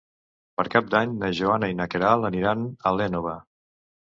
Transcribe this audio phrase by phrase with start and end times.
[0.59, 3.37] Per Cap d'Any na Joana i na Queralt aniran a l'Énova.